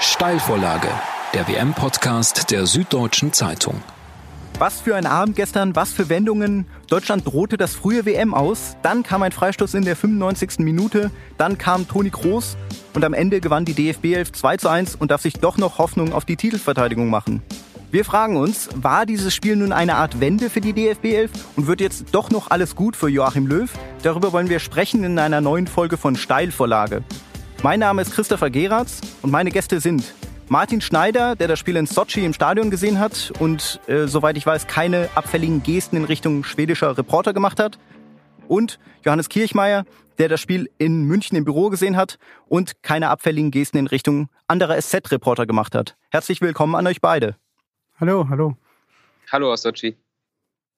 [0.00, 0.86] Steilvorlage,
[1.34, 3.82] der WM-Podcast der Süddeutschen Zeitung.
[4.60, 6.66] Was für ein Abend gestern, was für Wendungen.
[6.88, 10.60] Deutschland drohte das frühe WM aus, dann kam ein Freistoß in der 95.
[10.60, 12.56] Minute, dann kam Toni Kroos
[12.94, 15.78] und am Ende gewann die DFB 11 2 zu 1 und darf sich doch noch
[15.78, 17.42] Hoffnung auf die Titelverteidigung machen.
[17.90, 21.66] Wir fragen uns, war dieses Spiel nun eine Art Wende für die DFB 11 und
[21.66, 23.68] wird jetzt doch noch alles gut für Joachim Löw?
[24.04, 27.02] Darüber wollen wir sprechen in einer neuen Folge von Steilvorlage.
[27.64, 30.14] Mein Name ist Christopher Geratz und meine Gäste sind
[30.48, 34.46] Martin Schneider, der das Spiel in Sochi im Stadion gesehen hat und, äh, soweit ich
[34.46, 37.80] weiß, keine abfälligen Gesten in Richtung schwedischer Reporter gemacht hat.
[38.46, 39.84] Und Johannes Kirchmeier,
[40.18, 44.28] der das Spiel in München im Büro gesehen hat und keine abfälligen Gesten in Richtung
[44.46, 45.96] anderer SZ-Reporter gemacht hat.
[46.10, 47.36] Herzlich willkommen an euch beide.
[47.98, 48.56] Hallo, hallo.
[49.32, 49.96] Hallo aus Sochi.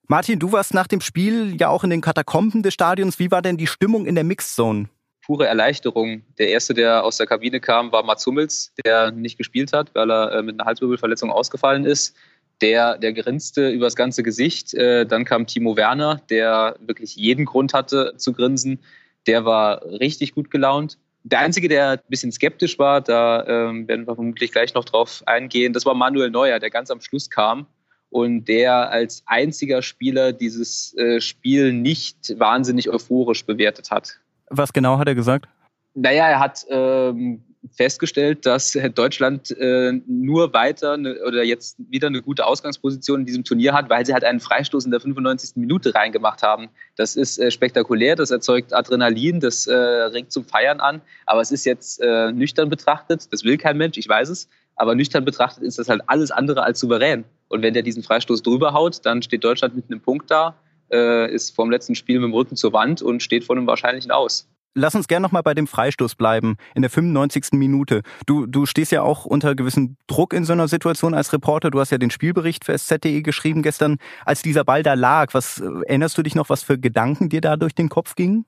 [0.09, 3.19] Martin, du warst nach dem Spiel ja auch in den Katakomben des Stadions.
[3.19, 4.89] Wie war denn die Stimmung in der Mixed Zone?
[5.25, 6.23] Pure Erleichterung.
[6.39, 10.11] Der erste, der aus der Kabine kam, war Mats Hummels, der nicht gespielt hat, weil
[10.11, 12.17] er äh, mit einer Halswirbelverletzung ausgefallen ist.
[12.61, 14.75] Der, der grinste übers ganze Gesicht.
[14.75, 18.81] Äh, dann kam Timo Werner, der wirklich jeden Grund hatte zu grinsen.
[19.27, 20.99] Der war richtig gut gelaunt.
[21.23, 25.23] Der Einzige, der ein bisschen skeptisch war, da ähm, werden wir vermutlich gleich noch drauf
[25.27, 27.67] eingehen, das war Manuel Neuer, der ganz am Schluss kam
[28.09, 34.19] und der als einziger Spieler dieses äh, Spiel nicht wahnsinnig euphorisch bewertet hat.
[34.51, 35.49] Was genau hat er gesagt?
[35.95, 42.23] Naja, er hat ähm, festgestellt, dass Deutschland äh, nur weiter ne, oder jetzt wieder eine
[42.23, 45.57] gute Ausgangsposition in diesem Turnier hat, weil sie halt einen Freistoß in der 95.
[45.57, 46.69] Minute reingemacht haben.
[46.97, 51.01] Das ist äh, spektakulär, das erzeugt Adrenalin, das äh, regt zum Feiern an.
[51.27, 54.95] Aber es ist jetzt äh, nüchtern betrachtet, das will kein Mensch, ich weiß es, aber
[54.95, 57.25] nüchtern betrachtet ist das halt alles andere als souverän.
[57.49, 60.55] Und wenn der diesen Freistoß drüber haut, dann steht Deutschland mit einem Punkt da
[60.91, 64.11] äh, ist vom letzten Spiel mit dem Rücken zur Wand und steht vor einem wahrscheinlichen
[64.11, 64.49] Aus.
[64.75, 67.53] Lass uns gerne nochmal bei dem Freistoß bleiben, in der 95.
[67.53, 68.03] Minute.
[68.27, 71.73] Du, du stehst ja auch unter gewissem Druck in so einer Situation als Reporter.
[71.73, 73.97] Du hast ja den Spielbericht für SZ.de geschrieben gestern.
[74.25, 77.57] Als dieser Ball da lag, was erinnerst du dich noch, was für Gedanken dir da
[77.57, 78.45] durch den Kopf gingen?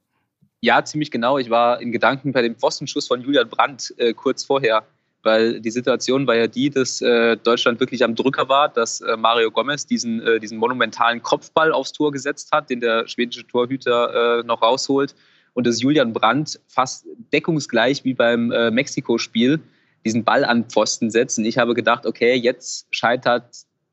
[0.61, 1.39] Ja, ziemlich genau.
[1.39, 4.85] Ich war in Gedanken bei dem Pfostenschuss von Julian Brandt äh, kurz vorher
[5.23, 9.17] weil die Situation war ja die, dass äh, Deutschland wirklich am Drücker war, dass äh,
[9.17, 14.41] Mario Gomez diesen, äh, diesen monumentalen Kopfball aufs Tor gesetzt hat, den der schwedische Torhüter
[14.41, 15.15] äh, noch rausholt
[15.55, 19.61] und dass Julian Brandt fast deckungsgleich wie beim äh, Mexiko-Spiel
[20.05, 21.39] diesen Ball an Pfosten setzt.
[21.39, 23.45] Und ich habe gedacht, okay, jetzt scheitert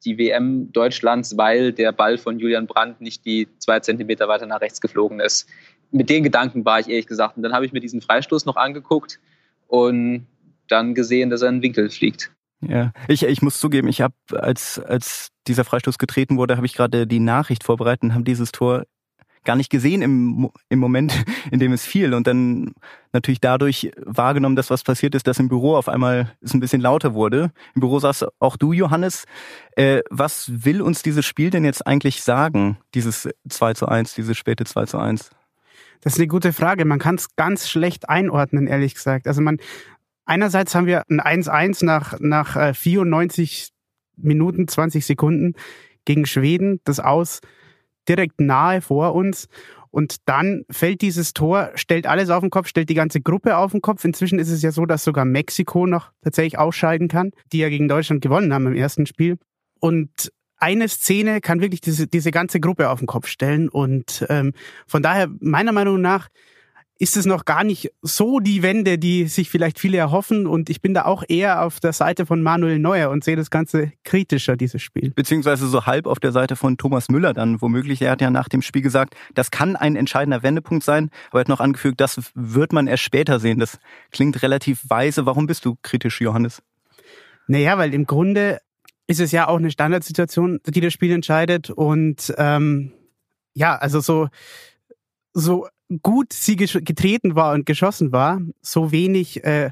[0.06, 4.62] die WM Deutschlands, weil der Ball von Julian Brandt nicht die zwei Zentimeter weiter nach
[4.62, 5.47] rechts geflogen ist.
[5.91, 7.35] Mit den Gedanken war ich ehrlich gesagt.
[7.38, 9.19] Und dann habe ich mir diesen Freistoß noch angeguckt
[9.68, 10.25] und
[10.72, 12.31] dann gesehen, dass er in den Winkel fliegt.
[12.62, 16.74] Ja, ich, ich muss zugeben, ich habe, als, als dieser Freistoß getreten wurde, habe ich
[16.74, 18.84] gerade die Nachricht vorbereitet und habe dieses Tor
[19.46, 21.13] gar nicht gesehen im, im Moment,
[21.52, 22.13] in dem es fiel.
[22.13, 22.74] Und dann
[23.13, 26.81] natürlich dadurch wahrgenommen, dass was passiert ist, dass im Büro auf einmal es ein bisschen
[26.81, 27.51] lauter wurde.
[27.75, 29.25] Im Büro saß auch du, Johannes.
[29.75, 34.38] Äh, was will uns dieses Spiel denn jetzt eigentlich sagen, dieses 2 zu 1, dieses
[34.38, 35.31] späte 2 zu 1?
[36.01, 36.86] Das ist eine gute Frage.
[36.86, 39.28] Man kann es ganz schlecht einordnen, ehrlich gesagt.
[39.28, 39.57] Also man,
[40.29, 45.53] einerseits haben wir ein 1-1 nach, nach 94 äh, Minuten, 20 Sekunden
[46.06, 47.40] gegen Schweden, das Aus
[48.07, 49.47] direkt nahe vor uns.
[49.91, 53.72] Und dann fällt dieses Tor, stellt alles auf den Kopf, stellt die ganze Gruppe auf
[53.72, 54.06] den Kopf.
[54.06, 57.88] Inzwischen ist es ja so, dass sogar Mexiko noch tatsächlich ausscheiden kann, die ja gegen
[57.88, 59.38] Deutschland gewonnen haben im ersten Spiel.
[59.79, 63.68] Und eine Szene kann wirklich diese, diese ganze Gruppe auf den Kopf stellen.
[63.68, 64.53] Und ähm,
[64.85, 66.28] von daher, meiner Meinung nach,
[67.01, 70.45] ist es noch gar nicht so die Wende, die sich vielleicht viele erhoffen.
[70.45, 73.49] Und ich bin da auch eher auf der Seite von Manuel Neuer und sehe das
[73.49, 75.11] Ganze kritischer, dieses Spiel.
[75.15, 78.01] Beziehungsweise so halb auf der Seite von Thomas Müller dann womöglich.
[78.01, 81.41] Er hat ja nach dem Spiel gesagt, das kann ein entscheidender Wendepunkt sein, aber er
[81.41, 83.59] hat noch angefügt, das wird man erst später sehen.
[83.59, 83.79] Das
[84.11, 85.25] klingt relativ weise.
[85.25, 86.61] Warum bist du kritisch, Johannes?
[87.47, 88.59] Naja, weil im Grunde
[89.07, 91.69] ist es ja auch eine Standardsituation, die das Spiel entscheidet.
[91.69, 92.91] Und ähm,
[93.53, 94.27] ja, also so,
[95.33, 95.67] so
[96.01, 99.72] gut sie getreten war und geschossen war, so wenig äh,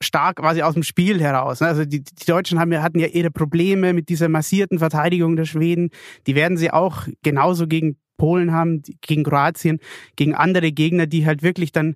[0.00, 1.60] stark quasi aus dem Spiel heraus.
[1.60, 1.66] Ne?
[1.66, 5.90] Also die, die Deutschen haben, hatten ja ihre Probleme mit dieser massierten Verteidigung der Schweden.
[6.26, 9.78] Die werden sie auch genauso gegen Polen haben, gegen Kroatien,
[10.16, 11.94] gegen andere Gegner, die halt wirklich dann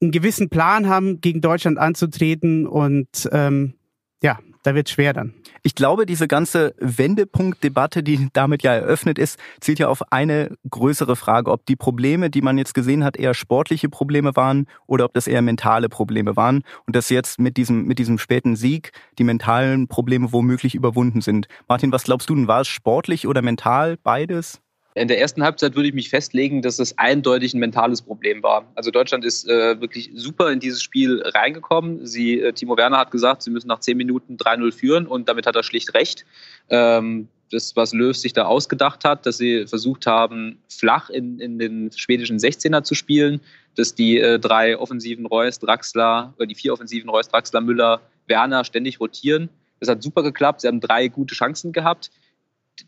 [0.00, 2.66] einen gewissen Plan haben, gegen Deutschland anzutreten.
[2.66, 3.74] Und ähm,
[4.22, 5.32] ja, da wird schwer dann.
[5.62, 11.14] Ich glaube, diese ganze Wendepunktdebatte, die damit ja eröffnet ist, zielt ja auf eine größere
[11.14, 15.14] Frage, ob die Probleme, die man jetzt gesehen hat, eher sportliche Probleme waren oder ob
[15.14, 19.24] das eher mentale Probleme waren und dass jetzt mit diesem, mit diesem späten Sieg die
[19.24, 21.46] mentalen Probleme womöglich überwunden sind.
[21.68, 22.48] Martin, was glaubst du denn?
[22.48, 24.60] War es sportlich oder mental beides?
[24.96, 28.72] In der ersten Halbzeit würde ich mich festlegen, dass es eindeutig ein mentales Problem war.
[28.76, 32.06] Also Deutschland ist äh, wirklich super in dieses Spiel reingekommen.
[32.06, 35.46] Sie, äh, Timo Werner hat gesagt, sie müssen nach zehn Minuten 3-0 führen und damit
[35.46, 36.24] hat er schlicht recht.
[36.70, 41.58] Ähm, das, was Löw sich da ausgedacht hat, dass sie versucht haben, flach in, in
[41.58, 43.42] den schwedischen 16er zu spielen,
[43.76, 48.64] dass die äh, drei offensiven Reus, Draxler, oder die vier offensiven Reus, Draxler, Müller, Werner
[48.64, 49.50] ständig rotieren.
[49.78, 50.62] Das hat super geklappt.
[50.62, 52.10] Sie haben drei gute Chancen gehabt.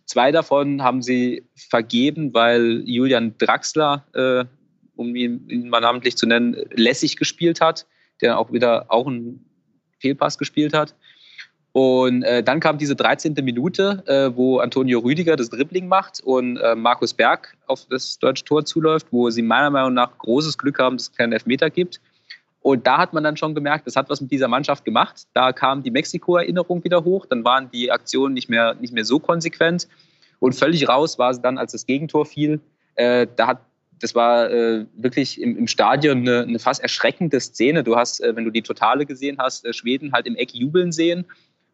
[0.05, 4.44] Zwei davon haben sie vergeben, weil Julian Draxler, äh,
[4.96, 7.87] um ihn, ihn, mal namentlich zu nennen, lässig gespielt hat,
[8.20, 9.44] der auch wieder auch einen
[9.99, 10.94] Fehlpass gespielt hat.
[11.73, 13.35] Und äh, dann kam diese 13.
[13.43, 18.44] Minute, äh, wo Antonio Rüdiger das Dribbling macht und äh, Markus Berg auf das deutsche
[18.44, 22.00] Tor zuläuft, wo sie meiner Meinung nach großes Glück haben, dass es keinen Elfmeter gibt.
[22.61, 25.27] Und da hat man dann schon gemerkt, das hat was mit dieser Mannschaft gemacht.
[25.33, 27.27] Da kam die Mexiko-Erinnerung wieder hoch.
[27.27, 29.89] Dann waren die Aktionen nicht mehr, nicht mehr so konsequent.
[30.41, 32.61] Und völlig raus war es dann, als das Gegentor fiel.
[32.97, 33.61] Äh, da hat,
[34.01, 37.85] das war äh, wirklich im, im Stadion eine, eine, fast erschreckende Szene.
[37.85, 40.93] Du hast, äh, wenn du die Totale gesehen hast, äh, Schweden halt im Eck jubeln
[40.93, 41.25] sehen.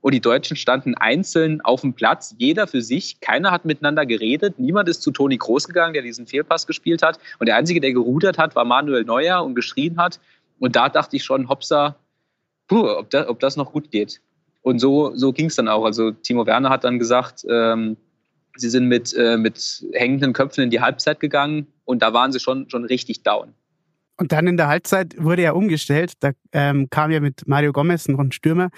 [0.05, 3.21] Und die Deutschen standen einzeln auf dem Platz, jeder für sich.
[3.21, 4.59] Keiner hat miteinander geredet.
[4.59, 7.19] Niemand ist zu Toni Groß gegangen, der diesen Fehlpass gespielt hat.
[7.39, 10.21] Und der Einzige, der gerudert hat, war Manuel Neuer und geschrien hat.
[10.59, 11.97] Und da dachte ich schon, Hopsa,
[12.69, 14.21] puh, ob, das, ob das noch gut geht.
[14.63, 15.85] Und so, so ging es dann auch.
[15.85, 17.97] Also Timo Werner hat dann gesagt, ähm,
[18.57, 22.41] sie sind mit, äh, mit hängenden Köpfen in die Halbzeit gegangen und da waren sie
[22.41, 23.53] schon, schon richtig down.
[24.17, 26.13] Und dann in der Halbzeit wurde er umgestellt.
[26.21, 28.71] Da ähm, kam ja mit Mario Gomez ein Stürmer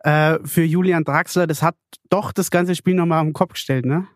[0.00, 1.46] äh, für Julian Draxler.
[1.46, 1.76] Das hat
[2.10, 4.08] doch das ganze Spiel nochmal den Kopf gestellt, ne?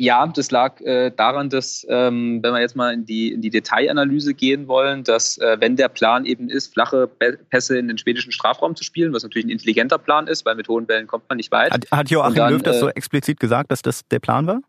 [0.00, 3.50] Ja, das lag äh, daran, dass, ähm, wenn wir jetzt mal in die, in die
[3.50, 8.30] Detailanalyse gehen wollen, dass, äh, wenn der Plan eben ist, flache Pässe in den schwedischen
[8.30, 11.36] Strafraum zu spielen, was natürlich ein intelligenter Plan ist, weil mit hohen Bällen kommt man
[11.36, 11.72] nicht weit.
[11.72, 14.60] Hat, hat Joachim dann, Löw das so äh, explizit gesagt, dass das der Plan war?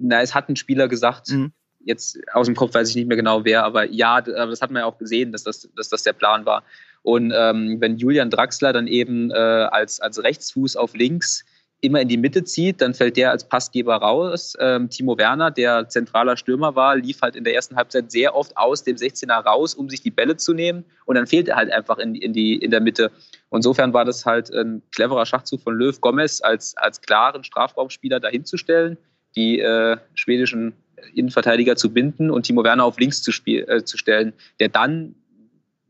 [0.00, 1.52] Na, es hat ein Spieler gesagt, mhm.
[1.84, 4.72] jetzt aus dem Kopf weiß ich nicht mehr genau wer, aber ja, aber das hat
[4.72, 6.64] man ja auch gesehen, dass das, dass das der Plan war.
[7.02, 11.44] Und ähm, wenn Julian Draxler dann eben äh, als, als Rechtsfuß auf links
[11.80, 14.54] immer in die Mitte zieht, dann fällt der als Passgeber raus.
[14.58, 18.56] Ähm, Timo Werner, der zentraler Stürmer war, lief halt in der ersten Halbzeit sehr oft
[18.56, 20.84] aus dem 16er raus, um sich die Bälle zu nehmen.
[21.04, 23.10] Und dann fehlt er halt einfach in, in, die, in der Mitte.
[23.50, 28.96] insofern war das halt ein cleverer Schachzug von Löw Gomez als, als klaren Strafraumspieler dahinzustellen,
[29.36, 30.72] die äh, schwedischen
[31.14, 35.14] Innenverteidiger zu binden und Timo Werner auf links zu, spiel, äh, zu stellen, der dann,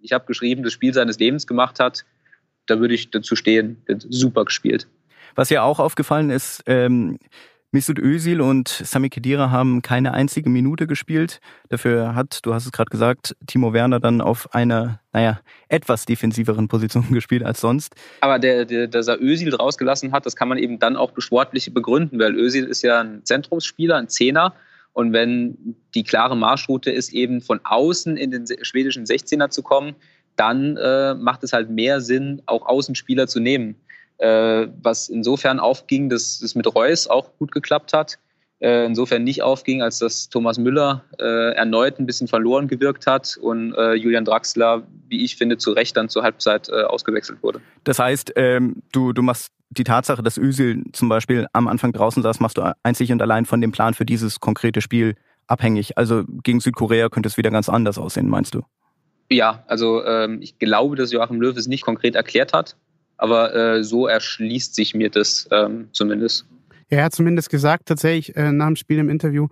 [0.01, 2.05] ich habe geschrieben, das Spiel seines Lebens gemacht hat.
[2.67, 3.81] Da würde ich dazu stehen.
[4.09, 4.89] Super gespielt.
[5.37, 7.19] Was ja auch aufgefallen ist, ähm,
[7.71, 11.41] Mesut Özil und Sami Khedira haben keine einzige Minute gespielt.
[11.69, 16.69] Dafür hat, du hast es gerade gesagt, Timo Werner dann auf einer, naja, etwas defensiveren
[16.69, 17.95] Position gespielt als sonst.
[18.23, 21.75] Aber der, der, dass er Özil rausgelassen hat, das kann man eben dann auch sportlich
[21.75, 24.55] begründen, weil Özil ist ja ein Zentrumsspieler, ein Zehner.
[24.95, 29.97] Und wenn die klare Marschroute ist, eben von außen in den schwedischen 16er zu kommen,
[30.37, 33.77] dann äh, macht es halt mehr Sinn, auch Außenspieler zu nehmen
[34.19, 38.19] äh, was insofern aufging, dass es mit Reus auch gut geklappt hat.
[38.59, 43.37] Äh, insofern nicht aufging, als dass Thomas Müller äh, erneut ein bisschen verloren gewirkt hat
[43.39, 47.61] und äh, Julian Draxler, wie ich finde, zu Recht dann zur Halbzeit äh, ausgewechselt wurde.
[47.85, 52.23] Das heißt, ähm, du, du machst die Tatsache, dass Özil zum Beispiel am Anfang draußen
[52.23, 55.17] saß, machst du einzig und allein von dem Plan für dieses konkrete Spiel
[55.47, 55.99] abhängig.
[55.99, 58.63] Also gegen Südkorea könnte es wieder ganz anders aussehen, meinst du?
[59.29, 62.77] Ja, also ähm, ich glaube, dass Joachim Löw es nicht konkret erklärt hat
[63.17, 66.47] aber äh, so erschließt sich mir das ähm, zumindest.
[66.89, 69.49] Er hat zumindest gesagt, tatsächlich äh, nach dem Spiel im Interview,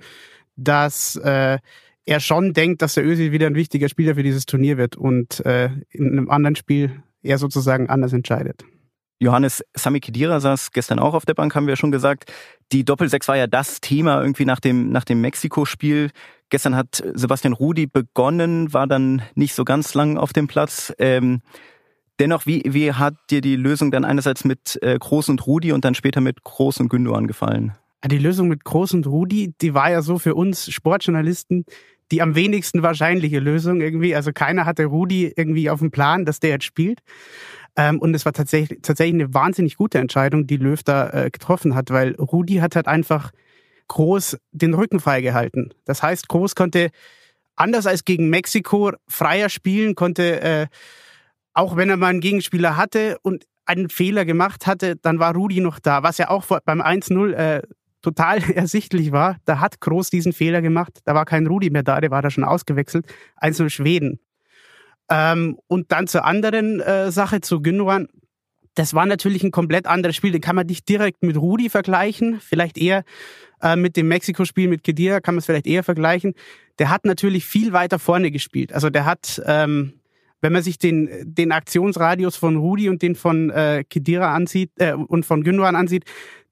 [0.57, 1.59] dass äh,
[2.07, 5.45] er schon denkt, dass der Özil wieder ein wichtiger Spieler für dieses Turnier wird und
[5.45, 8.65] äh, in einem anderen Spiel er sozusagen anders entscheidet.
[9.19, 12.31] Johannes Sami Khedira saß gestern auch auf der Bank, haben wir schon gesagt.
[12.73, 16.11] Die Doppelsechs war ja das Thema irgendwie nach dem, nach dem Mexiko-Spiel.
[16.51, 20.93] Gestern hat Sebastian Rudi begonnen, war dann nicht so ganz lang auf dem Platz.
[20.99, 21.41] Ähm,
[22.21, 25.85] Dennoch, wie, wie hat dir die Lösung dann einerseits mit äh, Groß und Rudi und
[25.85, 27.73] dann später mit Groß und Gündogan gefallen?
[28.07, 31.65] Die Lösung mit Groß und Rudi, die war ja so für uns Sportjournalisten
[32.11, 34.15] die am wenigsten wahrscheinliche Lösung irgendwie.
[34.15, 37.01] Also keiner hatte Rudi irgendwie auf dem Plan, dass der jetzt spielt.
[37.77, 41.75] Ähm, und es war tatsächlich, tatsächlich eine wahnsinnig gute Entscheidung, die Löw da äh, getroffen
[41.75, 43.33] hat, weil Rudi hat halt einfach
[43.89, 45.75] Groß den Rücken freigehalten.
[45.85, 46.91] Das heißt, Groß konnte
[47.57, 50.67] anders als gegen Mexiko freier spielen, konnte äh,
[51.55, 55.61] auch wenn er mal einen Gegenspieler hatte und einen Fehler gemacht hatte, dann war Rudi
[55.61, 57.63] noch da, was ja auch beim 1-0 äh,
[58.03, 59.39] total ersichtlich war.
[59.47, 62.31] Da hat Groß diesen Fehler gemacht, da war kein Rudi mehr da, der war da
[62.31, 63.07] schon ausgewechselt.
[63.41, 64.21] 1-0 Schweden.
[65.11, 68.09] Ähm, und dann zur anderen äh, Sache, zu Gündogan.
[68.75, 70.33] Das war natürlich ein komplett anderes Spiel.
[70.33, 72.41] Den kann man nicht direkt mit Rudi vergleichen.
[72.41, 73.05] Vielleicht eher
[73.63, 76.35] äh, mit dem Mexiko-Spiel mit Kedira kann man es vielleicht eher vergleichen.
[76.79, 78.73] Der hat natürlich viel weiter vorne gespielt.
[78.73, 80.01] Also der hat, ähm,
[80.41, 84.93] wenn man sich den, den Aktionsradius von Rudi und den von äh, Kedira ansieht äh,
[84.93, 86.05] und von Gündogan ansieht,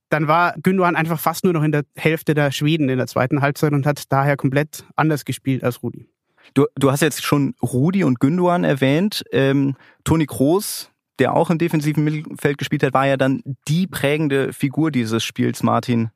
[0.09, 3.41] dann war Gündogan einfach fast nur noch in der Hälfte der Schweden in der zweiten
[3.41, 6.07] Halbzeit und hat daher komplett anders gespielt als Rudi.
[6.55, 9.23] Du, du hast jetzt schon Rudi und Gündogan erwähnt.
[9.33, 14.53] Ähm, Toni Kroos, der auch im defensiven Mittelfeld gespielt hat, war ja dann die prägende
[14.53, 16.11] Figur dieses Spiels, Martin.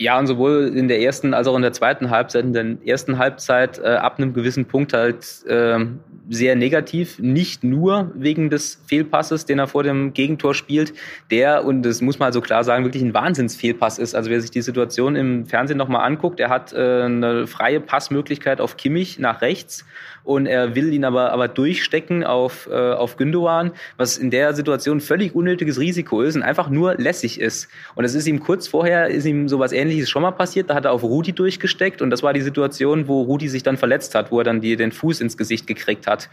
[0.00, 2.44] Ja, und sowohl in der ersten als auch in der zweiten Halbzeit.
[2.44, 5.86] In der ersten Halbzeit äh, ab einem gewissen Punkt halt äh,
[6.30, 7.18] sehr negativ.
[7.18, 10.92] Nicht nur wegen des Fehlpasses, den er vor dem Gegentor spielt,
[11.32, 14.14] der, und das muss man also klar sagen, wirklich ein Wahnsinnsfehlpass ist.
[14.14, 18.60] Also wer sich die Situation im Fernsehen nochmal anguckt, er hat äh, eine freie Passmöglichkeit
[18.60, 19.84] auf Kimmich nach rechts
[20.24, 25.00] und er will ihn aber, aber durchstecken auf, äh, auf Gündogan, was in der Situation
[25.00, 27.68] völlig unnötiges Risiko ist und einfach nur lässig ist.
[27.94, 30.84] Und es ist ihm kurz vorher, ist ihm sowas ähnliches schon mal passiert, da hat
[30.84, 34.30] er auf Rudi durchgesteckt und das war die Situation, wo Rudi sich dann verletzt hat,
[34.30, 36.28] wo er dann die, den Fuß ins Gesicht gekriegt hat.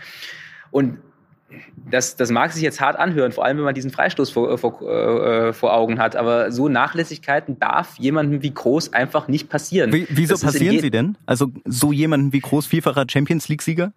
[0.72, 0.98] Und
[1.90, 4.58] das, das mag sich jetzt hart anhören, vor allem wenn man diesen Freistoß vor, äh,
[4.58, 6.16] vor, äh, vor Augen hat.
[6.16, 9.94] Aber so Nachlässigkeiten darf jemandem wie Groß einfach nicht passieren.
[9.94, 11.18] Wie, wieso das passieren sie denn?
[11.26, 13.94] Also so jemanden wie Groß, vielfacher Champions League-Sieger?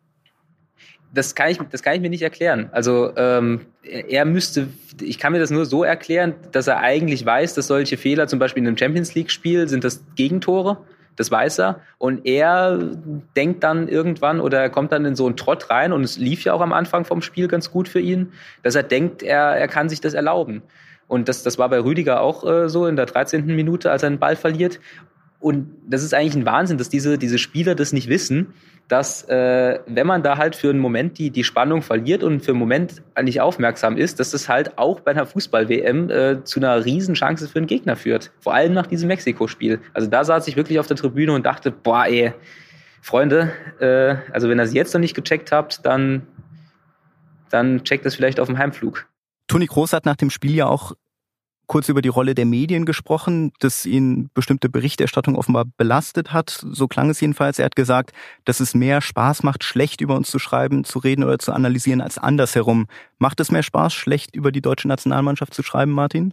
[1.14, 2.68] Das kann, ich, das kann ich mir nicht erklären.
[2.72, 4.68] Also ähm, er müsste,
[5.00, 8.38] ich kann mir das nur so erklären, dass er eigentlich weiß, dass solche Fehler, zum
[8.38, 10.78] Beispiel in einem Champions League-Spiel, sind das Gegentore
[11.18, 11.80] das weiß er.
[11.98, 12.78] Und er
[13.36, 16.44] denkt dann irgendwann oder er kommt dann in so einen Trott rein und es lief
[16.44, 18.32] ja auch am Anfang vom Spiel ganz gut für ihn,
[18.62, 20.62] dass er denkt, er, er kann sich das erlauben.
[21.08, 23.46] Und das, das war bei Rüdiger auch äh, so in der 13.
[23.46, 24.78] Minute, als er den Ball verliert.
[25.40, 28.54] Und das ist eigentlich ein Wahnsinn, dass diese, diese Spieler das nicht wissen,
[28.88, 32.52] dass äh, wenn man da halt für einen Moment die, die Spannung verliert und für
[32.52, 36.84] einen Moment nicht aufmerksam ist, dass das halt auch bei einer Fußball-WM äh, zu einer
[36.84, 38.32] Riesenchance für einen Gegner führt.
[38.40, 39.80] Vor allem nach diesem Mexiko-Spiel.
[39.92, 42.32] Also da saß ich wirklich auf der Tribüne und dachte, boah, ey,
[43.00, 46.26] Freunde, äh, also wenn ihr es jetzt noch nicht gecheckt habt, dann,
[47.50, 49.06] dann checkt es vielleicht auf dem Heimflug.
[49.46, 50.92] Toni Kroos hat nach dem Spiel ja auch
[51.68, 56.50] kurz über die Rolle der Medien gesprochen, dass ihn bestimmte Berichterstattung offenbar belastet hat.
[56.50, 57.60] So klang es jedenfalls.
[57.60, 58.12] Er hat gesagt,
[58.44, 62.00] dass es mehr Spaß macht, schlecht über uns zu schreiben, zu reden oder zu analysieren
[62.00, 62.86] als andersherum.
[63.18, 66.32] Macht es mehr Spaß, schlecht über die deutsche Nationalmannschaft zu schreiben, Martin?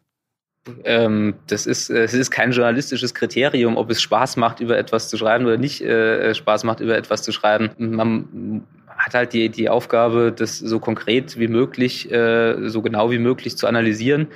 [0.83, 5.09] Ähm, das ist, äh, es ist kein journalistisches Kriterium, ob es Spaß macht, über etwas
[5.09, 7.69] zu schreiben oder nicht äh, Spaß macht, über etwas zu schreiben.
[7.77, 13.19] Man hat halt die, die Aufgabe, das so konkret wie möglich, äh, so genau wie
[13.19, 14.27] möglich zu analysieren.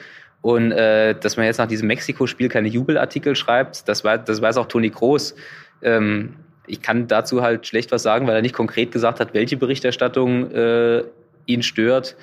[0.41, 4.57] Und äh, dass man jetzt nach diesem Mexiko-Spiel keine Jubelartikel schreibt, das, war, das weiß
[4.57, 5.35] auch Toni Groß.
[5.81, 9.57] Ähm, ich kann dazu halt schlecht was sagen, weil er nicht konkret gesagt hat, welche
[9.57, 11.03] Berichterstattung äh,
[11.45, 12.15] ihn stört.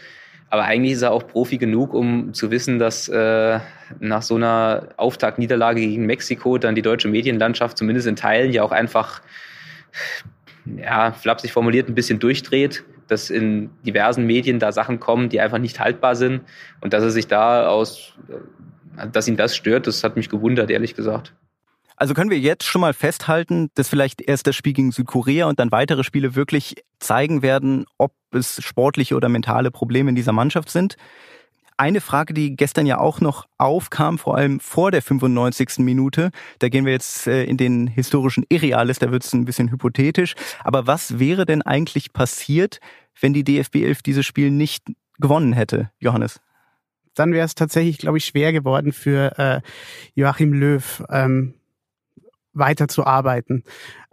[0.48, 3.58] Aber eigentlich ist er auch Profi genug, um zu wissen, dass äh,
[3.98, 8.70] nach so einer Auftaktniederlage gegen Mexiko dann die deutsche Medienlandschaft zumindest in Teilen ja auch
[8.70, 9.20] einfach,
[10.64, 15.58] ja, flapsig formuliert, ein bisschen durchdreht dass in diversen Medien da Sachen kommen, die einfach
[15.58, 16.42] nicht haltbar sind
[16.80, 20.70] und dass er sich da aus, äh, dass ihm das stört, das hat mich gewundert,
[20.70, 21.34] ehrlich gesagt.
[21.98, 25.58] Also können wir jetzt schon mal festhalten, dass vielleicht erst das Spiel gegen Südkorea und
[25.58, 30.68] dann weitere Spiele wirklich zeigen werden, ob es sportliche oder mentale Probleme in dieser Mannschaft
[30.68, 30.96] sind.
[31.78, 35.78] Eine Frage, die gestern ja auch noch aufkam, vor allem vor der 95.
[35.78, 39.70] Minute, da gehen wir jetzt äh, in den historischen Irreales, da wird es ein bisschen
[39.70, 40.34] hypothetisch.
[40.64, 42.80] Aber was wäre denn eigentlich passiert,
[43.20, 44.86] wenn die DFB 11 dieses Spiel nicht
[45.18, 46.40] gewonnen hätte, Johannes?
[47.14, 49.60] Dann wäre es tatsächlich, glaube ich, schwer geworden für äh,
[50.14, 51.04] Joachim Löw.
[51.10, 51.54] Ähm
[52.56, 53.62] weiterzuarbeiten.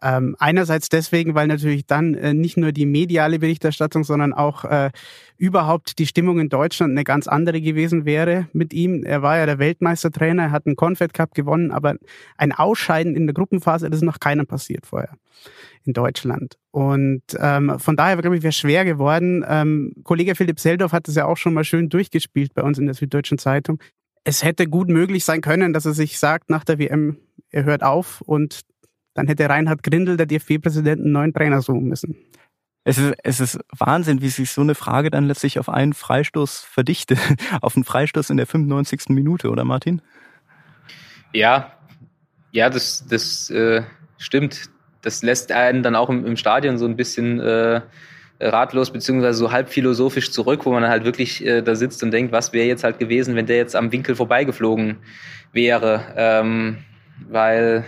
[0.01, 4.91] Ähm, einerseits deswegen, weil natürlich dann äh, nicht nur die mediale Berichterstattung, sondern auch äh,
[5.37, 9.03] überhaupt die Stimmung in Deutschland eine ganz andere gewesen wäre mit ihm.
[9.03, 11.95] Er war ja der Weltmeistertrainer, er hat einen Confed Cup gewonnen, aber
[12.37, 15.15] ein Ausscheiden in der Gruppenphase, das ist noch keinem passiert vorher
[15.85, 16.57] in Deutschland.
[16.71, 19.45] Und ähm, von daher, glaube ich, wäre schwer geworden.
[19.47, 22.85] Ähm, Kollege Philipp Seldorf hat es ja auch schon mal schön durchgespielt bei uns in
[22.85, 23.79] der Süddeutschen Zeitung.
[24.23, 27.17] Es hätte gut möglich sein können, dass er sich sagt nach der WM,
[27.49, 28.61] er hört auf und
[29.13, 32.15] dann hätte Reinhard Grindel, der DFB-Präsident, einen neuen Trainer suchen müssen.
[32.85, 36.61] Es ist, es ist Wahnsinn, wie sich so eine Frage dann letztlich auf einen Freistoß
[36.61, 37.19] verdichtet.
[37.61, 39.09] auf einen Freistoß in der 95.
[39.09, 40.01] Minute, oder Martin?
[41.31, 41.73] Ja,
[42.51, 43.83] ja, das, das äh,
[44.17, 44.69] stimmt.
[45.01, 47.81] Das lässt einen dann auch im, im Stadion so ein bisschen äh,
[48.49, 52.31] ratlos beziehungsweise so halb philosophisch zurück, wo man halt wirklich äh, da sitzt und denkt,
[52.31, 54.97] was wäre jetzt halt gewesen, wenn der jetzt am Winkel vorbeigeflogen
[55.51, 56.01] wäre.
[56.15, 56.77] Ähm,
[57.29, 57.85] weil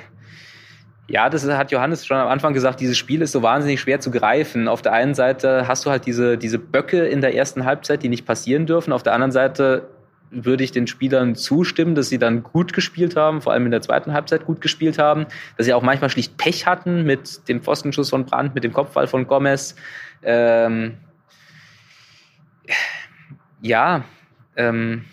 [1.08, 4.10] ja, das hat Johannes schon am Anfang gesagt, dieses Spiel ist so wahnsinnig schwer zu
[4.10, 4.68] greifen.
[4.68, 8.10] Auf der einen Seite hast du halt diese, diese Böcke in der ersten Halbzeit, die
[8.10, 8.92] nicht passieren dürfen.
[8.92, 9.88] Auf der anderen Seite
[10.32, 13.82] würde ich den Spielern zustimmen, dass sie dann gut gespielt haben, vor allem in der
[13.82, 18.10] zweiten Halbzeit gut gespielt haben, dass sie auch manchmal schlicht Pech hatten mit dem Pfostenschuss
[18.10, 19.76] von Brandt, mit dem Kopfball von Gomez.
[20.26, 20.98] Ähm,
[23.62, 24.04] ja,
[24.58, 25.06] ähm,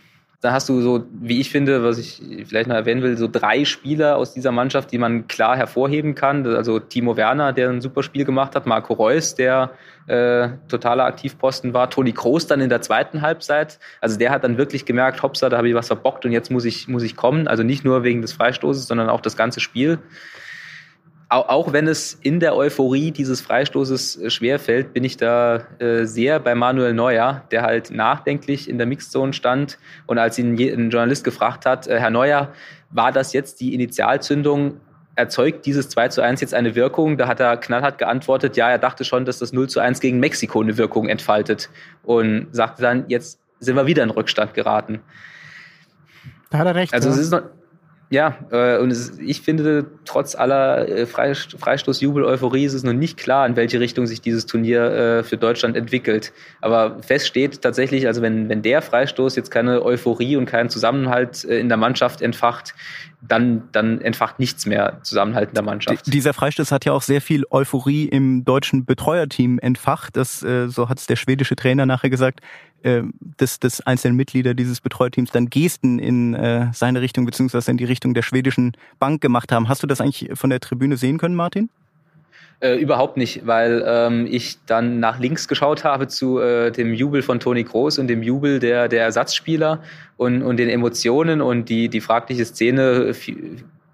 [0.42, 3.64] da hast du so, wie ich finde, was ich vielleicht noch erwähnen will, so drei
[3.64, 6.44] Spieler aus dieser Mannschaft, die man klar hervorheben kann.
[6.44, 9.70] Also Timo Werner, der ein super Spiel gemacht hat, Marco Reus, der
[10.08, 13.78] äh, totaler Aktivposten war, Toni Kroos dann in der zweiten Halbzeit.
[14.00, 16.64] Also der hat dann wirklich gemerkt, hoppsa, da habe ich was verbockt und jetzt muss
[16.64, 17.46] ich, muss ich kommen.
[17.46, 20.00] Also nicht nur wegen des Freistoßes, sondern auch das ganze Spiel
[21.32, 26.38] auch wenn es in der Euphorie dieses Freistoßes äh, schwerfällt, bin ich da äh, sehr
[26.38, 31.24] bei Manuel Neuer, der halt nachdenklich in der Mixzone stand und als ihn ein Journalist
[31.24, 32.52] gefragt hat, äh, Herr Neuer,
[32.90, 34.80] war das jetzt die Initialzündung?
[35.14, 37.18] Erzeugt dieses 2 zu 1 jetzt eine Wirkung?
[37.18, 40.20] Da hat er knallhart geantwortet, ja, er dachte schon, dass das 0 zu 1 gegen
[40.20, 41.70] Mexiko eine Wirkung entfaltet
[42.02, 45.00] und sagte dann, jetzt sind wir wieder in Rückstand geraten.
[46.50, 46.92] Da hat er recht.
[46.92, 47.14] Also ja.
[47.14, 47.42] es ist noch,
[48.12, 53.46] ja, äh, und es, ich finde, trotz aller äh, Freistoßjubel-Euphorie ist es noch nicht klar,
[53.46, 56.34] in welche Richtung sich dieses Turnier äh, für Deutschland entwickelt.
[56.60, 61.46] Aber fest steht tatsächlich, also wenn, wenn der Freistoß jetzt keine Euphorie und keinen Zusammenhalt
[61.46, 62.74] äh, in der Mannschaft entfacht,
[63.22, 66.12] dann, dann entfacht nichts mehr Zusammenhalt in der Mannschaft.
[66.12, 70.18] Dieser Freistoß hat ja auch sehr viel Euphorie im deutschen Betreuerteam entfacht.
[70.18, 72.40] Das, äh, so hat es der schwedische Trainer nachher gesagt,
[72.82, 73.02] äh,
[73.36, 77.84] dass, dass einzelne Mitglieder dieses Betreuerteams dann Gesten in äh, seine Richtung beziehungsweise in die
[77.84, 79.68] Richtung der schwedischen Bank gemacht haben.
[79.68, 81.68] Hast du das eigentlich von der Tribüne sehen können, Martin?
[82.60, 87.22] Äh, überhaupt nicht, weil ähm, ich dann nach links geschaut habe zu äh, dem Jubel
[87.22, 89.82] von Toni Groß und dem Jubel der, der Ersatzspieler
[90.16, 93.12] und, und den Emotionen und die, die fragliche Szene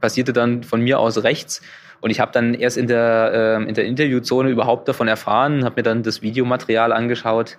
[0.02, 1.62] passierte dann von mir aus rechts.
[2.00, 5.76] Und ich habe dann erst in der, äh, in der Interviewzone überhaupt davon erfahren, habe
[5.76, 7.58] mir dann das Videomaterial angeschaut.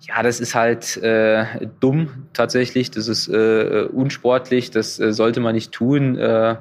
[0.00, 5.54] Ja, das ist halt äh, dumm tatsächlich, das ist äh, unsportlich, das äh, sollte man
[5.54, 6.16] nicht tun.
[6.16, 6.56] Äh,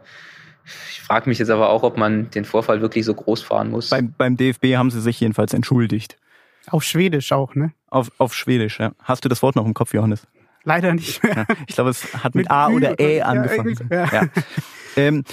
[0.91, 3.89] ich frage mich jetzt aber auch, ob man den Vorfall wirklich so groß fahren muss.
[3.89, 6.17] Beim, beim DFB haben sie sich jedenfalls entschuldigt.
[6.67, 7.71] Auf Schwedisch auch, ne?
[7.87, 8.91] Auf, auf Schwedisch, ja.
[9.01, 10.27] Hast du das Wort noch im Kopf, Johannes?
[10.65, 11.45] Leider nicht mehr.
[11.49, 13.75] Ja, ich glaube, es hat mit, mit A oder Ä angefangen.
[13.89, 14.27] Ja, ja.
[14.97, 15.23] ähm,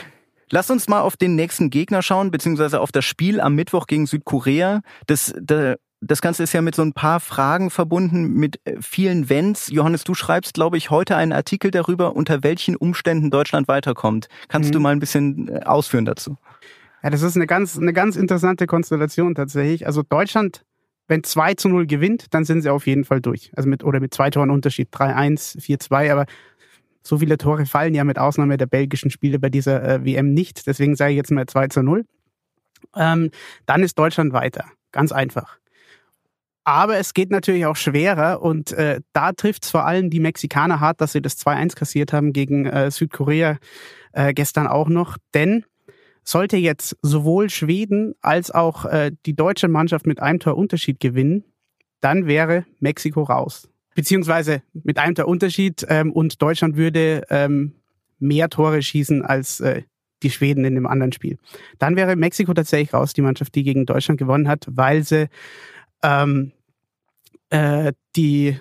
[0.50, 4.06] Lass uns mal auf den nächsten Gegner schauen, beziehungsweise auf das Spiel am Mittwoch gegen
[4.06, 4.82] Südkorea.
[5.08, 5.74] Das, da
[6.06, 9.68] das Ganze ist ja mit so ein paar Fragen verbunden, mit äh, vielen Wenns.
[9.70, 14.28] Johannes, du schreibst, glaube ich, heute einen Artikel darüber, unter welchen Umständen Deutschland weiterkommt.
[14.48, 14.72] Kannst mhm.
[14.72, 16.36] du mal ein bisschen äh, ausführen dazu?
[17.02, 19.86] Ja, das ist eine ganz, eine ganz interessante Konstellation tatsächlich.
[19.86, 20.64] Also Deutschland,
[21.08, 23.52] wenn 2 zu 0 gewinnt, dann sind sie auf jeden Fall durch.
[23.56, 26.26] Also mit, oder mit zwei Toren Unterschied, 3-1, 4-2, aber
[27.02, 30.66] so viele Tore fallen ja mit Ausnahme der belgischen Spiele bei dieser äh, WM nicht.
[30.66, 32.04] Deswegen sage ich jetzt mal 2 zu 0.
[32.96, 33.30] Ähm,
[33.66, 34.64] dann ist Deutschland weiter.
[34.90, 35.58] Ganz einfach.
[36.66, 40.80] Aber es geht natürlich auch schwerer und äh, da trifft es vor allem die Mexikaner
[40.80, 43.58] hart, dass sie das 2-1 kassiert haben gegen äh, Südkorea
[44.10, 45.16] äh, gestern auch noch.
[45.32, 45.64] Denn
[46.24, 51.44] sollte jetzt sowohl Schweden als auch äh, die deutsche Mannschaft mit einem Tor Unterschied gewinnen,
[52.00, 53.68] dann wäre Mexiko raus.
[53.94, 57.74] Beziehungsweise mit einem Tor Unterschied ähm, und Deutschland würde ähm,
[58.18, 59.82] mehr Tore schießen als äh,
[60.24, 61.38] die Schweden in dem anderen Spiel.
[61.78, 65.28] Dann wäre Mexiko tatsächlich raus, die Mannschaft, die gegen Deutschland gewonnen hat, weil sie
[66.02, 66.50] ähm,
[67.50, 68.58] äh, die,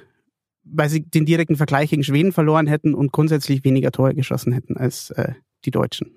[0.63, 4.77] weil sie den direkten Vergleich gegen Schweden verloren hätten und grundsätzlich weniger Tore geschossen hätten
[4.77, 5.33] als äh,
[5.65, 6.11] die Deutschen.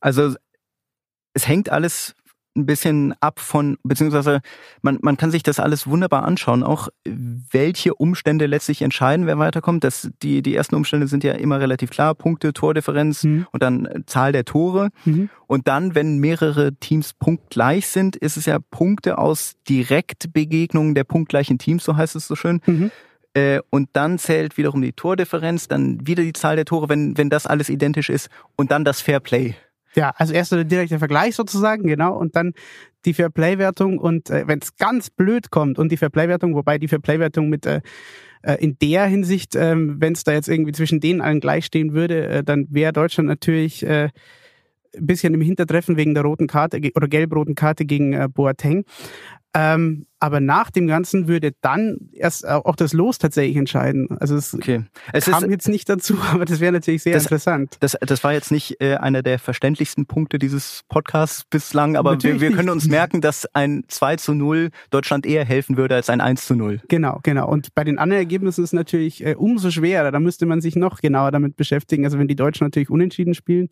[0.00, 0.34] Also
[1.34, 2.14] es hängt alles
[2.56, 4.40] ein bisschen ab von, beziehungsweise
[4.82, 9.84] man, man kann sich das alles wunderbar anschauen, auch welche Umstände letztlich entscheiden, wer weiterkommt.
[9.84, 13.46] Das, die, die ersten Umstände sind ja immer relativ klar, Punkte, Tordifferenz mhm.
[13.52, 14.90] und dann Zahl der Tore.
[15.04, 15.30] Mhm.
[15.46, 21.58] Und dann, wenn mehrere Teams punktgleich sind, ist es ja Punkte aus Direktbegegnungen der punktgleichen
[21.58, 22.60] Teams, so heißt es so schön.
[22.66, 22.90] Mhm.
[23.34, 27.30] Äh, und dann zählt wiederum die Tordifferenz, dann wieder die Zahl der Tore, wenn, wenn
[27.30, 29.54] das alles identisch ist und dann das Fair Play.
[29.94, 32.52] Ja, also erst der direkte Vergleich sozusagen, genau, und dann
[33.04, 37.48] die Fairplay-Wertung und äh, wenn es ganz blöd kommt und die Fairplay-Wertung, wobei die Fairplay-Wertung
[37.48, 37.80] mit äh,
[38.42, 41.92] äh in der Hinsicht, ähm, wenn es da jetzt irgendwie zwischen denen allen gleich stehen
[41.92, 44.10] würde, äh, dann wäre Deutschland natürlich äh,
[44.96, 48.84] ein bisschen im Hintertreffen wegen der roten Karte oder gelb-roten Karte gegen äh, Boateng.
[49.52, 54.06] Ähm, aber nach dem Ganzen würde dann erst auch das Los tatsächlich entscheiden.
[54.20, 54.84] Also es, okay.
[55.12, 57.76] es kam ist, jetzt nicht dazu, aber das wäre natürlich sehr das, interessant.
[57.80, 62.40] Das, das war jetzt nicht äh, einer der verständlichsten Punkte dieses Podcasts bislang, aber wir,
[62.40, 66.20] wir, können uns merken, dass ein 2 zu 0 Deutschland eher helfen würde als ein
[66.20, 66.82] 1 zu 0.
[66.88, 67.48] Genau, genau.
[67.48, 70.12] Und bei den anderen Ergebnissen ist es natürlich äh, umso schwerer.
[70.12, 72.04] Da müsste man sich noch genauer damit beschäftigen.
[72.04, 73.68] Also wenn die Deutschen natürlich unentschieden spielen,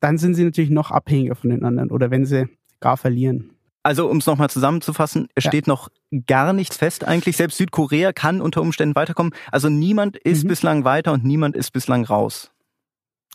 [0.00, 2.48] dann sind sie natürlich noch abhängiger von den anderen oder wenn sie
[2.80, 3.52] gar verlieren.
[3.82, 5.50] Also um es nochmal zusammenzufassen, es ja.
[5.50, 5.88] steht noch
[6.26, 7.36] gar nichts fest eigentlich.
[7.36, 9.32] Selbst Südkorea kann unter Umständen weiterkommen.
[9.50, 10.48] Also niemand ist mhm.
[10.48, 12.50] bislang weiter und niemand ist bislang raus.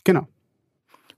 [0.04, 0.28] Genau.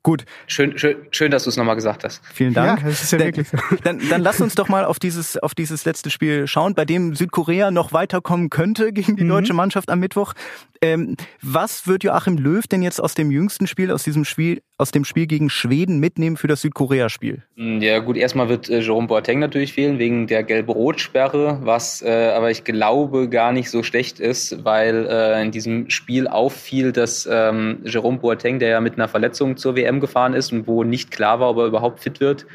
[0.08, 0.24] Gut.
[0.46, 2.22] Schön, schön, schön dass du es nochmal gesagt hast.
[2.32, 2.80] Vielen Dank.
[2.80, 3.58] Ja, das ist ja dann, wirklich so.
[3.84, 7.14] Dann, dann lass uns doch mal auf dieses, auf dieses letzte Spiel schauen, bei dem
[7.14, 9.28] Südkorea noch weiterkommen könnte gegen die mhm.
[9.28, 10.32] deutsche Mannschaft am Mittwoch.
[10.80, 14.92] Ähm, was wird Joachim Löw denn jetzt aus dem jüngsten Spiel, aus diesem Spiel, aus
[14.92, 17.42] dem Spiel gegen Schweden mitnehmen für das Südkorea-Spiel?
[17.56, 22.32] Mm, ja, gut, erstmal wird äh, Jerome Boateng natürlich fehlen wegen der Gelb-Rot-Sperre, was äh,
[22.34, 27.28] aber ich glaube gar nicht so schlecht ist, weil äh, in diesem Spiel auffiel, dass
[27.30, 31.10] ähm, Jerome Boateng, der ja mit einer Verletzung zur WM gefahren ist und wo nicht
[31.10, 32.46] klar war, ob er überhaupt fit wird,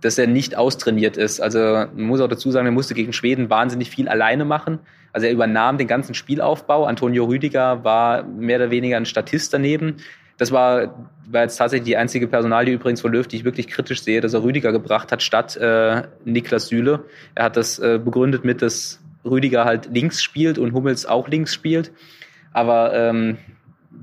[0.00, 1.40] dass er nicht austrainiert ist.
[1.40, 4.80] Also man muss auch dazu sagen, er musste gegen Schweden wahnsinnig viel alleine machen.
[5.12, 6.84] Also er übernahm den ganzen Spielaufbau.
[6.84, 9.96] Antonio Rüdiger war mehr oder weniger ein Statist daneben.
[10.36, 14.02] Das war, war jetzt tatsächlich die einzige Personalie übrigens von Löw, die ich wirklich kritisch
[14.02, 17.04] sehe, dass er Rüdiger gebracht hat statt äh, Niklas Süle.
[17.34, 21.54] Er hat das äh, begründet mit, dass Rüdiger halt links spielt und Hummels auch links
[21.54, 21.92] spielt.
[22.52, 23.38] Aber ähm,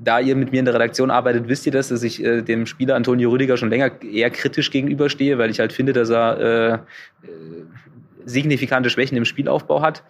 [0.04, 2.66] da ihr mit mir in der Redaktion arbeitet, wisst ihr das, dass ich äh, dem
[2.66, 6.72] Spieler Antonio Rüdiger schon länger eher kritisch gegenüberstehe, weil ich halt finde, dass er äh,
[6.74, 6.78] äh
[8.24, 10.04] signifikante Schwächen im Spielaufbau hat.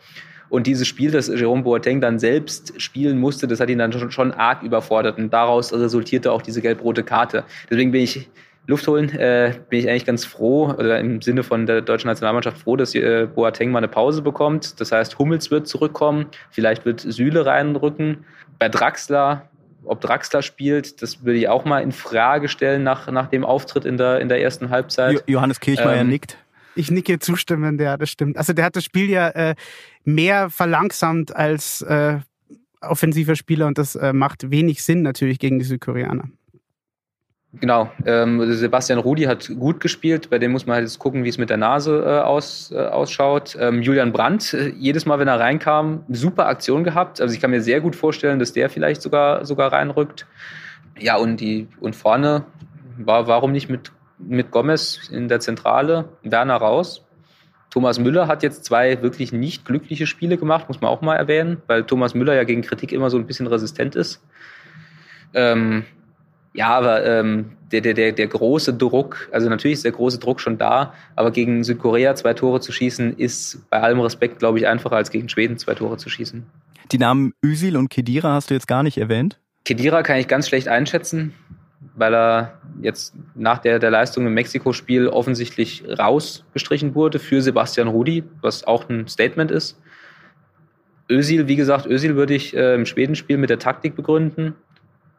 [0.50, 4.10] Und dieses Spiel, das Jerome Boateng dann selbst spielen musste, das hat ihn dann schon,
[4.10, 5.16] schon arg überfordert.
[5.16, 7.44] Und daraus resultierte auch diese gelb-rote Karte.
[7.70, 8.28] Deswegen bin ich
[8.66, 12.58] Luft holen, äh, bin ich eigentlich ganz froh, oder im Sinne von der deutschen Nationalmannschaft
[12.58, 14.78] froh, dass äh, Boateng mal eine Pause bekommt.
[14.78, 18.24] Das heißt, Hummels wird zurückkommen, vielleicht wird Süle reinrücken.
[18.58, 19.48] Bei Draxler
[19.84, 23.84] ob Draxler spielt, das würde ich auch mal in Frage stellen nach, nach dem Auftritt
[23.84, 25.24] in der, in der ersten Halbzeit.
[25.26, 26.36] Johannes Kirchmeier ähm, nickt.
[26.74, 28.36] Ich nicke zustimmend, ja, das stimmt.
[28.36, 29.54] Also der hat das Spiel ja äh,
[30.04, 32.18] mehr verlangsamt als äh,
[32.80, 36.24] offensiver Spieler und das äh, macht wenig Sinn natürlich gegen die Südkoreaner.
[37.60, 41.28] Genau, ähm, Sebastian Rudi hat gut gespielt, bei dem muss man halt jetzt gucken, wie
[41.28, 43.56] es mit der Nase äh, aus, äh, ausschaut.
[43.60, 47.20] Ähm, Julian Brandt, äh, jedes Mal, wenn er reinkam, super Aktion gehabt.
[47.20, 50.26] Also ich kann mir sehr gut vorstellen, dass der vielleicht sogar, sogar reinrückt.
[50.98, 52.46] Ja, und, die, und vorne
[52.96, 57.04] war, warum nicht mit, mit Gomez in der Zentrale, Werner raus.
[57.68, 61.60] Thomas Müller hat jetzt zwei wirklich nicht glückliche Spiele gemacht, muss man auch mal erwähnen,
[61.66, 64.22] weil Thomas Müller ja gegen Kritik immer so ein bisschen resistent ist.
[65.34, 65.84] Ähm,
[66.54, 70.40] ja, aber ähm, der, der, der, der große Druck, also natürlich ist der große Druck
[70.40, 74.66] schon da, aber gegen Südkorea zwei Tore zu schießen, ist bei allem Respekt, glaube ich,
[74.66, 76.44] einfacher als gegen Schweden zwei Tore zu schießen.
[76.90, 79.38] Die Namen Üsil und Kedira hast du jetzt gar nicht erwähnt?
[79.64, 81.32] Kedira kann ich ganz schlecht einschätzen,
[81.94, 88.24] weil er jetzt nach der, der Leistung im Mexiko-Spiel offensichtlich rausgestrichen wurde für Sebastian Rudi,
[88.42, 89.80] was auch ein Statement ist.
[91.10, 94.54] Özil, wie gesagt, Özil würde ich äh, im Schwedenspiel mit der Taktik begründen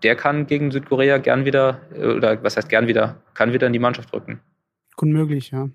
[0.03, 3.79] der kann gegen Südkorea gern wieder, oder was heißt gern wieder, kann wieder in die
[3.79, 4.39] Mannschaft rücken.
[4.97, 5.69] Unmöglich, ja.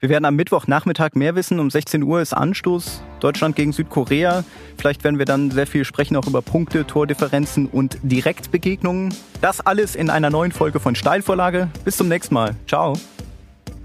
[0.00, 1.58] Wir werden am Mittwochnachmittag mehr wissen.
[1.58, 4.44] Um 16 Uhr ist Anstoß Deutschland gegen Südkorea.
[4.76, 9.12] Vielleicht werden wir dann sehr viel sprechen auch über Punkte, Tordifferenzen und Direktbegegnungen.
[9.40, 11.68] Das alles in einer neuen Folge von Steilvorlage.
[11.84, 12.54] Bis zum nächsten Mal.
[12.68, 12.92] Ciao.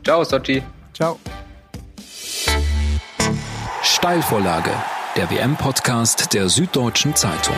[0.03, 0.61] Ciao, Sochi.
[0.93, 1.17] Ciao.
[3.81, 4.71] Steilvorlage,
[5.15, 7.55] der WM-Podcast der Süddeutschen Zeitung.